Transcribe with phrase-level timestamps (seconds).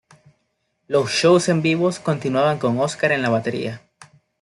[0.87, 3.83] Los shows en vivo continuaban con Oscar en la batería.